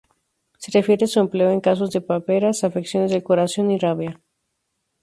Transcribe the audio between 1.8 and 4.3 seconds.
de paperas, afecciones del corazón y rabia.